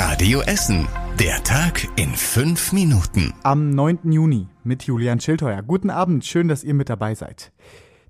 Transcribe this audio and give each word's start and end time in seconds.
Radio 0.00 0.42
Essen. 0.42 0.86
Der 1.18 1.42
Tag 1.42 1.88
in 1.96 2.14
fünf 2.14 2.72
Minuten. 2.72 3.34
Am 3.42 3.70
9. 3.70 4.12
Juni 4.12 4.46
mit 4.62 4.84
Julian 4.84 5.18
Schildheuer. 5.18 5.60
Guten 5.62 5.90
Abend, 5.90 6.24
schön, 6.24 6.46
dass 6.46 6.62
ihr 6.62 6.72
mit 6.72 6.88
dabei 6.88 7.16
seid. 7.16 7.50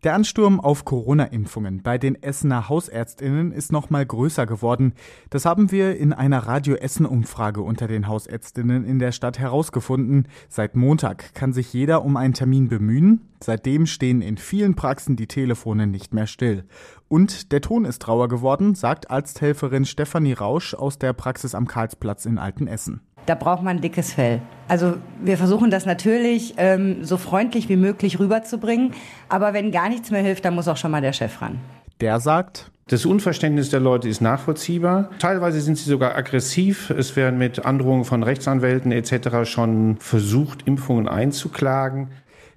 Der 0.05 0.15
Ansturm 0.15 0.61
auf 0.61 0.85
Corona-Impfungen 0.85 1.83
bei 1.83 1.99
den 1.99 2.23
Essener 2.23 2.69
Hausärztinnen 2.69 3.51
ist 3.51 3.73
noch 3.73 3.91
mal 3.91 4.07
größer 4.07 4.47
geworden. 4.47 4.93
Das 5.29 5.45
haben 5.45 5.73
wir 5.73 5.97
in 5.97 6.13
einer 6.13 6.39
Radio 6.47 6.77
Essen-Umfrage 6.77 7.63
unter 7.63 7.89
den 7.89 8.07
Hausärztinnen 8.07 8.85
in 8.85 9.01
der 9.01 9.11
Stadt 9.11 9.41
herausgefunden. 9.41 10.29
Seit 10.49 10.77
Montag 10.77 11.35
kann 11.35 11.53
sich 11.53 11.73
jeder 11.73 12.05
um 12.05 12.17
einen 12.17 12.35
Termin 12.35 12.69
bemühen. 12.69 13.29
Seitdem 13.43 13.87
stehen 13.87 14.23
in 14.23 14.37
vielen 14.37 14.77
Praxen 14.77 15.17
die 15.17 15.27
Telefone 15.27 15.89
nicht 15.89 16.15
mehr 16.15 16.29
still. 16.29 16.65
Und 17.09 17.51
der 17.51 17.61
Ton 17.61 17.85
ist 17.85 18.07
rauer 18.07 18.29
geworden, 18.29 18.77
sagt 18.77 19.11
Arzthelferin 19.11 19.85
Stefanie 19.85 20.33
Rausch 20.33 20.75
aus 20.75 20.99
der 20.99 21.13
Praxis 21.13 21.57
am 21.57 21.67
Karlsplatz 21.67 22.25
in 22.25 22.39
Altenessen 22.39 23.01
da 23.29 23.35
braucht 23.35 23.63
man 23.63 23.81
dickes 23.81 24.13
Fell. 24.13 24.41
Also 24.69 24.95
wir 25.23 25.37
versuchen 25.37 25.71
das 25.71 25.87
natürlich 25.87 26.55
ähm, 26.57 27.05
so 27.05 27.17
freundlich 27.17 27.69
wie 27.69 27.77
möglich 27.77 28.19
rüberzubringen, 28.19 28.93
aber 29.29 29.55
wenn 29.55 29.71
gar 29.71 29.89
nichts 29.89 30.11
mehr 30.11 30.23
hilft, 30.23 30.45
dann 30.45 30.55
muss 30.55 30.69
auch 30.69 30.77
schon 30.77 30.91
mal 30.91 31.01
der 31.01 31.13
Chef 31.13 31.41
ran. 31.41 31.59
Der 32.01 32.21
sagt, 32.21 32.71
das 32.89 33.05
Unverständnis 33.05 33.69
der 33.69 33.81
Leute 33.81 34.09
ist 34.09 34.23
nachvollziehbar. 34.23 35.11
Teilweise 35.19 35.61
sind 35.61 35.77
sie 35.77 35.91
sogar 35.91 36.17
aggressiv. 36.17 36.89
Es 36.91 37.17
werden 37.17 37.39
mit 37.39 37.67
Androhungen 37.67 38.05
von 38.05 38.23
Rechtsanwälten 38.23 38.93
etc. 38.93 39.45
schon 39.45 39.97
versucht, 39.99 40.67
Impfungen 40.67 41.07
einzuklagen. 41.07 42.09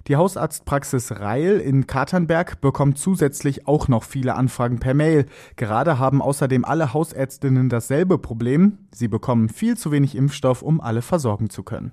Die 0.08 0.16
Hausarztpraxis 0.16 1.20
Reil 1.20 1.58
in 1.58 1.86
Katernberg 1.86 2.60
bekommt 2.60 2.98
zusätzlich 2.98 3.68
auch 3.68 3.86
noch 3.86 4.02
viele 4.02 4.34
Anfragen 4.34 4.80
per 4.80 4.94
Mail. 4.94 5.26
Gerade 5.56 5.98
haben 5.98 6.20
außerdem 6.20 6.64
alle 6.64 6.92
Hausärztinnen 6.92 7.68
dasselbe 7.68 8.18
Problem. 8.18 8.78
Sie 8.92 9.06
bekommen 9.06 9.48
viel 9.48 9.76
zu 9.76 9.92
wenig 9.92 10.16
Impfstoff, 10.16 10.62
um 10.62 10.80
alle 10.80 11.02
versorgen 11.02 11.50
zu 11.50 11.62
können. 11.62 11.92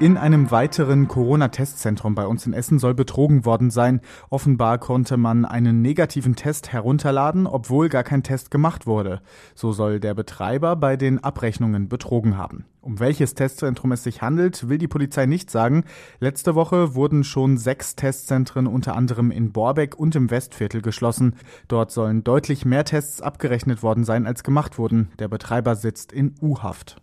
In 0.00 0.16
einem 0.16 0.52
weiteren 0.52 1.08
Corona-Testzentrum 1.08 2.14
bei 2.14 2.24
uns 2.24 2.46
in 2.46 2.52
Essen 2.52 2.78
soll 2.78 2.94
betrogen 2.94 3.44
worden 3.44 3.68
sein. 3.70 4.00
Offenbar 4.30 4.78
konnte 4.78 5.16
man 5.16 5.44
einen 5.44 5.82
negativen 5.82 6.36
Test 6.36 6.72
herunterladen, 6.72 7.48
obwohl 7.48 7.88
gar 7.88 8.04
kein 8.04 8.22
Test 8.22 8.52
gemacht 8.52 8.86
wurde. 8.86 9.20
So 9.56 9.72
soll 9.72 9.98
der 9.98 10.14
Betreiber 10.14 10.76
bei 10.76 10.96
den 10.96 11.24
Abrechnungen 11.24 11.88
betrogen 11.88 12.38
haben. 12.38 12.64
Um 12.80 13.00
welches 13.00 13.34
Testzentrum 13.34 13.90
es 13.90 14.04
sich 14.04 14.22
handelt, 14.22 14.68
will 14.68 14.78
die 14.78 14.86
Polizei 14.86 15.26
nicht 15.26 15.50
sagen. 15.50 15.82
Letzte 16.20 16.54
Woche 16.54 16.94
wurden 16.94 17.24
schon 17.24 17.58
sechs 17.58 17.96
Testzentren 17.96 18.68
unter 18.68 18.94
anderem 18.94 19.32
in 19.32 19.50
Borbeck 19.50 19.96
und 19.96 20.14
im 20.14 20.30
Westviertel 20.30 20.80
geschlossen. 20.80 21.34
Dort 21.66 21.90
sollen 21.90 22.22
deutlich 22.22 22.64
mehr 22.64 22.84
Tests 22.84 23.20
abgerechnet 23.20 23.82
worden 23.82 24.04
sein, 24.04 24.28
als 24.28 24.44
gemacht 24.44 24.78
wurden. 24.78 25.10
Der 25.18 25.26
Betreiber 25.26 25.74
sitzt 25.74 26.12
in 26.12 26.36
U-Haft. 26.40 27.00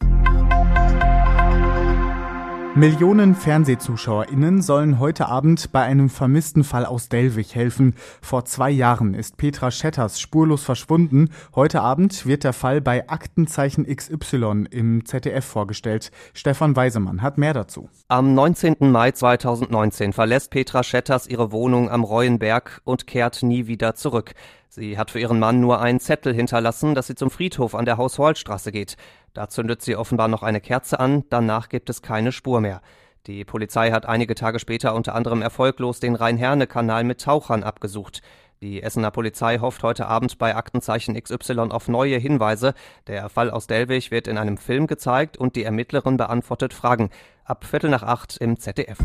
Millionen 2.77 3.35
FernsehzuschauerInnen 3.35 4.61
sollen 4.61 4.99
heute 4.99 5.29
Abend 5.29 5.71
bei 5.71 5.83
einem 5.83 6.09
vermissten 6.09 6.65
Fall 6.65 6.85
aus 6.85 7.07
Delwig 7.07 7.55
helfen. 7.55 7.95
Vor 8.21 8.43
zwei 8.43 8.69
Jahren 8.69 9.13
ist 9.13 9.37
Petra 9.37 9.71
Schetters 9.71 10.19
spurlos 10.19 10.65
verschwunden. 10.65 11.29
Heute 11.55 11.79
Abend 11.79 12.25
wird 12.25 12.43
der 12.43 12.51
Fall 12.51 12.81
bei 12.81 13.07
Aktenzeichen 13.07 13.85
XY 13.85 14.65
im 14.71 15.05
ZDF 15.05 15.45
vorgestellt. 15.45 16.11
Stefan 16.33 16.75
Weisemann 16.75 17.21
hat 17.21 17.37
mehr 17.37 17.53
dazu. 17.53 17.87
Am 18.09 18.33
19. 18.33 18.75
Mai 18.91 19.11
2019 19.11 20.11
verlässt 20.11 20.51
Petra 20.51 20.83
Schetters 20.83 21.27
ihre 21.27 21.53
Wohnung 21.53 21.89
am 21.89 22.03
Reuenberg 22.03 22.81
und 22.83 23.07
kehrt 23.07 23.41
nie 23.41 23.67
wieder 23.67 23.95
zurück. 23.95 24.33
Sie 24.75 24.97
hat 24.97 25.09
für 25.09 25.21
ihren 25.21 25.39
Mann 25.39 25.61
nur 25.61 25.79
einen 25.79 26.01
Zettel 26.01 26.33
hinterlassen, 26.33 26.95
dass 26.95 27.07
sie 27.07 27.15
zum 27.15 27.31
Friedhof 27.31 27.75
an 27.75 27.85
der 27.85 27.95
Haus-Holl-Straße 27.95 28.73
geht. 28.73 28.97
Da 29.33 29.47
zündet 29.47 29.81
sie 29.81 29.95
offenbar 29.95 30.27
noch 30.27 30.43
eine 30.43 30.59
Kerze 30.59 30.99
an, 30.99 31.23
danach 31.29 31.69
gibt 31.69 31.89
es 31.89 32.01
keine 32.01 32.33
Spur 32.33 32.59
mehr. 32.59 32.81
Die 33.25 33.45
Polizei 33.45 33.91
hat 33.91 34.05
einige 34.05 34.35
Tage 34.35 34.59
später 34.59 34.93
unter 34.93 35.15
anderem 35.15 35.41
erfolglos 35.41 36.01
den 36.01 36.15
Rhein-Herne-Kanal 36.15 37.05
mit 37.05 37.21
Tauchern 37.21 37.63
abgesucht. 37.63 38.21
Die 38.61 38.83
Essener 38.83 39.11
Polizei 39.11 39.59
hofft 39.59 39.81
heute 39.81 40.07
Abend 40.07 40.37
bei 40.39 40.57
Aktenzeichen 40.57 41.15
XY 41.15 41.69
auf 41.69 41.87
neue 41.87 42.17
Hinweise. 42.17 42.73
Der 43.07 43.29
Fall 43.29 43.51
aus 43.51 43.67
Delwig 43.67 44.11
wird 44.11 44.27
in 44.27 44.37
einem 44.37 44.57
Film 44.57 44.87
gezeigt 44.87 45.37
und 45.37 45.55
die 45.55 45.63
Ermittlerin 45.63 46.17
beantwortet 46.17 46.73
Fragen. 46.73 47.11
Ab 47.45 47.63
Viertel 47.63 47.89
nach 47.89 48.03
acht 48.03 48.35
im 48.35 48.59
ZDF. 48.59 48.97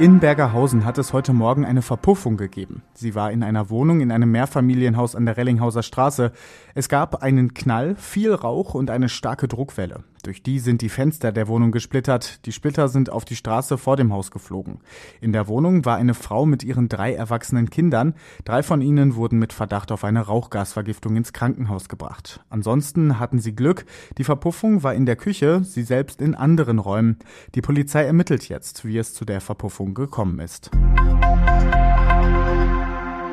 In 0.00 0.20
Bergerhausen 0.20 0.84
hat 0.84 0.96
es 0.98 1.12
heute 1.12 1.32
Morgen 1.32 1.64
eine 1.64 1.82
Verpuffung 1.82 2.36
gegeben. 2.36 2.82
Sie 2.94 3.16
war 3.16 3.32
in 3.32 3.42
einer 3.42 3.68
Wohnung 3.68 3.98
in 3.98 4.12
einem 4.12 4.30
Mehrfamilienhaus 4.30 5.16
an 5.16 5.26
der 5.26 5.36
Rellinghauser 5.36 5.82
Straße. 5.82 6.30
Es 6.76 6.88
gab 6.88 7.20
einen 7.20 7.52
Knall, 7.52 7.96
viel 7.96 8.32
Rauch 8.32 8.74
und 8.74 8.90
eine 8.90 9.08
starke 9.08 9.48
Druckwelle. 9.48 10.04
Durch 10.22 10.42
die 10.42 10.58
sind 10.58 10.82
die 10.82 10.88
Fenster 10.88 11.32
der 11.32 11.48
Wohnung 11.48 11.72
gesplittert. 11.72 12.44
Die 12.46 12.52
Splitter 12.52 12.88
sind 12.88 13.10
auf 13.10 13.24
die 13.24 13.36
Straße 13.36 13.78
vor 13.78 13.96
dem 13.96 14.12
Haus 14.12 14.30
geflogen. 14.30 14.80
In 15.20 15.32
der 15.32 15.48
Wohnung 15.48 15.84
war 15.84 15.96
eine 15.96 16.14
Frau 16.14 16.46
mit 16.46 16.64
ihren 16.64 16.88
drei 16.88 17.14
erwachsenen 17.14 17.70
Kindern. 17.70 18.14
Drei 18.44 18.62
von 18.62 18.82
ihnen 18.82 19.14
wurden 19.14 19.38
mit 19.38 19.52
Verdacht 19.52 19.92
auf 19.92 20.04
eine 20.04 20.20
Rauchgasvergiftung 20.20 21.16
ins 21.16 21.32
Krankenhaus 21.32 21.88
gebracht. 21.88 22.40
Ansonsten 22.50 23.18
hatten 23.18 23.38
sie 23.38 23.54
Glück. 23.54 23.84
Die 24.16 24.24
Verpuffung 24.24 24.82
war 24.82 24.94
in 24.94 25.06
der 25.06 25.16
Küche, 25.16 25.62
sie 25.64 25.82
selbst 25.82 26.20
in 26.20 26.34
anderen 26.34 26.78
Räumen. 26.78 27.18
Die 27.54 27.62
Polizei 27.62 28.04
ermittelt 28.04 28.48
jetzt, 28.48 28.84
wie 28.84 28.98
es 28.98 29.14
zu 29.14 29.24
der 29.24 29.40
Verpuffung 29.40 29.94
gekommen 29.94 30.40
ist. 30.40 30.70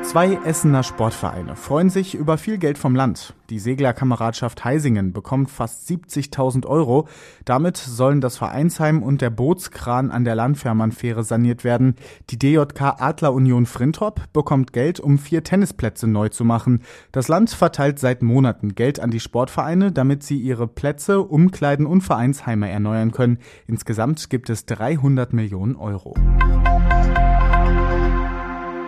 Zwei 0.06 0.38
Essener 0.44 0.84
Sportvereine 0.84 1.56
freuen 1.56 1.90
sich 1.90 2.14
über 2.14 2.38
viel 2.38 2.58
Geld 2.58 2.78
vom 2.78 2.94
Land. 2.94 3.34
Die 3.50 3.58
Seglerkameradschaft 3.58 4.64
Heisingen 4.64 5.12
bekommt 5.12 5.50
fast 5.50 5.90
70.000 5.90 6.64
Euro. 6.64 7.08
Damit 7.44 7.76
sollen 7.76 8.20
das 8.20 8.38
Vereinsheim 8.38 9.02
und 9.02 9.20
der 9.20 9.30
Bootskran 9.30 10.12
an 10.12 10.24
der 10.24 10.36
Landfährmannfähre 10.36 11.24
saniert 11.24 11.64
werden. 11.64 11.96
Die 12.30 12.38
DJK 12.38 13.00
Adler 13.00 13.34
Union 13.34 13.66
Frintrop 13.66 14.32
bekommt 14.32 14.72
Geld, 14.72 15.00
um 15.00 15.18
vier 15.18 15.42
Tennisplätze 15.42 16.06
neu 16.06 16.28
zu 16.28 16.44
machen. 16.44 16.82
Das 17.10 17.26
Land 17.26 17.50
verteilt 17.50 17.98
seit 17.98 18.22
Monaten 18.22 18.76
Geld 18.76 19.00
an 19.00 19.10
die 19.10 19.20
Sportvereine, 19.20 19.90
damit 19.90 20.22
sie 20.22 20.38
ihre 20.38 20.68
Plätze, 20.68 21.20
Umkleiden 21.20 21.84
und 21.84 22.02
Vereinsheime 22.02 22.70
erneuern 22.70 23.10
können. 23.10 23.38
Insgesamt 23.66 24.30
gibt 24.30 24.50
es 24.50 24.66
300 24.66 25.32
Millionen 25.32 25.74
Euro. 25.74 26.14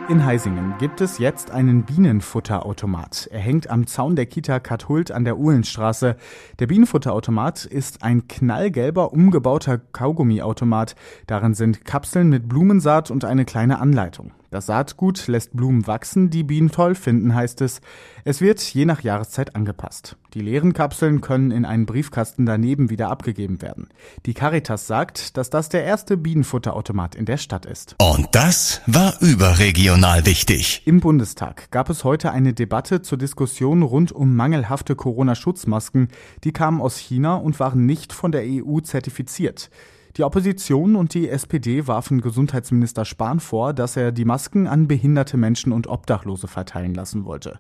In 0.09 0.25
Heisingen 0.25 0.73
gibt 0.79 1.03
es 1.03 1.19
jetzt 1.19 1.51
einen 1.51 1.83
Bienenfutterautomat. 1.83 3.29
Er 3.31 3.41
hängt 3.41 3.69
am 3.69 3.87
Zaun 3.87 4.17
der 4.17 4.25
Kita 4.25 4.59
Kathult 4.59 5.11
an 5.11 5.27
der 5.27 5.37
Uhlenstraße. 5.37 6.17
Der 6.59 6.67
Bienenfutterautomat 6.67 7.67
ist 7.67 8.03
ein 8.03 8.27
knallgelber, 8.27 9.13
umgebauter 9.13 9.77
Kaugummiautomat. 9.77 10.97
Darin 11.27 11.53
sind 11.53 11.85
Kapseln 11.85 12.31
mit 12.31 12.49
Blumensaat 12.49 13.11
und 13.11 13.27
eine 13.27 13.45
kleine 13.45 13.81
Anleitung. 13.81 14.33
Das 14.51 14.65
Saatgut 14.65 15.27
lässt 15.27 15.55
Blumen 15.55 15.87
wachsen, 15.87 16.31
die 16.31 16.43
Bienen 16.43 16.71
toll 16.71 16.95
finden, 16.95 17.35
heißt 17.35 17.61
es. 17.61 17.83
Es 18.25 18.41
wird 18.41 18.61
je 18.61 18.87
nach 18.87 19.03
Jahreszeit 19.03 19.55
angepasst. 19.55 20.17
Die 20.33 20.41
leeren 20.41 20.73
Kapseln 20.73 21.21
können 21.21 21.51
in 21.51 21.67
einen 21.67 21.85
Briefkasten 21.85 22.47
daneben 22.47 22.89
wieder 22.89 23.11
abgegeben 23.11 23.61
werden. 23.61 23.89
Die 24.25 24.33
Caritas 24.33 24.87
sagt, 24.87 25.37
dass 25.37 25.51
das 25.51 25.69
der 25.69 25.85
erste 25.85 26.17
Bienenfutterautomat 26.17 27.15
in 27.15 27.27
der 27.27 27.37
Stadt 27.37 27.67
ist. 27.67 27.95
Und 28.01 28.29
das 28.33 28.81
war 28.87 29.21
überregional 29.21 30.25
wichtig. 30.25 30.83
Im 30.87 31.01
Bundestag 31.01 31.71
gab 31.71 31.91
es 31.91 32.05
heute 32.05 32.31
eine 32.31 32.55
Debatte 32.55 33.03
zur 33.03 33.19
Diskussion 33.19 33.83
rund 33.83 34.13
um 34.13 34.35
mangelhafte 34.35 34.97
Corona-Schutzmasken. 34.97 36.09
Die 36.45 36.53
kamen 36.53 36.81
aus 36.81 36.97
China 36.97 37.35
und 37.35 37.61
waren 37.61 37.85
nicht 37.85 38.15
von 38.15 38.33
der 38.33 38.45
EU 38.47 38.81
zertifiziert. 38.81 39.69
Die 40.17 40.25
Opposition 40.25 40.97
und 40.97 41.15
die 41.15 41.29
SPD 41.29 41.87
warfen 41.87 42.21
Gesundheitsminister 42.21 43.05
Spahn 43.05 43.41
vor, 43.41 43.73
dass 43.73 43.97
er 43.97 44.11
die 44.11 44.25
Masken 44.25 44.67
an 44.67 44.89
behinderte 44.89 45.37
Menschen 45.37 45.73
und 45.73 45.87
Obdachlose 45.87 46.49
verteilen 46.49 46.95
lassen 46.95 47.25
wollte. 47.25 47.59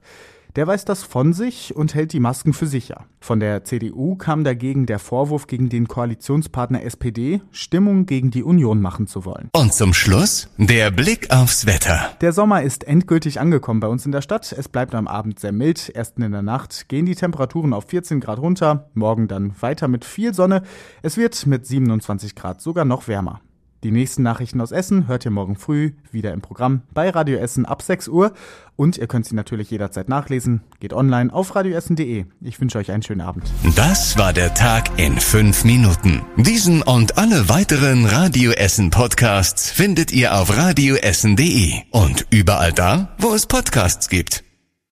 Der 0.57 0.67
weiß 0.67 0.85
das 0.85 1.03
von 1.03 1.33
sich 1.33 1.77
und 1.77 1.95
hält 1.95 2.12
die 2.12 2.21
Masken 2.21 2.53
für 2.53 2.67
sicher. 2.67 3.06
Von 3.21 3.41
der 3.41 3.65
CDU 3.65 4.17
kam 4.17 4.45
dagegen 4.45 4.87
der 4.87 4.99
Vorwurf 4.99 5.47
gegen 5.47 5.69
den 5.69 5.89
Koalitionspartner 5.89 6.83
SPD, 6.83 7.41
Stimmung 7.53 8.06
gegen 8.06 8.31
die 8.31 8.43
Union 8.43 8.81
machen 8.81 9.06
zu 9.06 9.25
wollen. 9.25 9.50
Und 9.53 9.75
zum 9.75 9.93
Schluss 9.93 10.49
der 10.56 10.91
Blick 10.91 11.31
aufs 11.31 11.67
Wetter. 11.67 12.11
Der 12.21 12.33
Sommer 12.33 12.62
ist 12.62 12.85
endgültig 12.85 13.41
angekommen 13.41 13.81
bei 13.81 13.89
uns 13.89 14.06
in 14.06 14.12
der 14.12 14.23
Stadt. 14.23 14.53
Es 14.53 14.69
bleibt 14.69 14.95
am 14.95 15.09
Abend 15.09 15.41
sehr 15.41 15.53
mild. 15.53 15.91
Erst 15.95 16.19
in 16.19 16.31
der 16.31 16.43
Nacht 16.43 16.89
gehen 16.89 17.06
die 17.06 17.15
Temperaturen 17.15 17.73
auf 17.73 17.87
14 17.89 18.21
Grad 18.21 18.39
runter. 18.39 18.89
Morgen 18.94 19.29
dann 19.29 19.55
weiter 19.61 19.89
mit 19.89 20.05
viel 20.05 20.35
Sonne. 20.35 20.62
Es 21.03 21.17
wird 21.17 21.47
mit 21.47 21.67
27 21.67 22.35
Grad 22.35 22.61
sogar 22.61 22.85
noch 22.85 23.09
wärmer. 23.09 23.41
Die 23.85 23.93
nächsten 23.93 24.25
Nachrichten 24.25 24.61
aus 24.61 24.73
Essen 24.73 25.07
hört 25.07 25.25
ihr 25.25 25.31
morgen 25.31 25.55
früh 25.55 25.93
wieder 26.11 26.33
im 26.33 26.41
Programm 26.41 26.83
bei 26.93 27.11
Radio 27.11 27.39
Essen 27.39 27.65
ab 27.65 27.83
6 27.83 28.09
Uhr. 28.09 28.33
Und 28.75 28.99
ihr 28.99 29.07
könnt 29.07 29.27
sie 29.27 29.37
natürlich 29.37 29.71
jederzeit 29.71 30.09
nachlesen. 30.09 30.63
Geht 30.81 30.93
online 30.93 31.33
auf 31.33 31.55
radioessen.de. 31.55 32.25
Ich 32.41 32.61
wünsche 32.61 32.79
euch 32.79 32.91
einen 32.91 33.03
schönen 33.05 33.21
Abend. 33.21 33.45
Das 33.77 34.19
war 34.19 34.33
der 34.33 34.55
Tag 34.55 34.99
in 34.99 35.19
fünf 35.19 35.65
Minuten. 35.65 36.23
Diesen 36.37 36.83
und 36.83 37.19
alle 37.19 37.49
weiteren 37.49 38.05
Radio 38.05 38.51
Essen 38.51 38.91
Podcasts 38.91 39.71
findet 39.71 40.13
ihr 40.13 40.35
auf 40.35 40.57
radioessen.de 40.57 41.75
und 41.93 42.27
überall 42.31 42.73
da, 42.73 43.15
wo 43.19 43.33
es 43.33 43.47
Podcasts 43.47 44.09
gibt. 44.09 44.48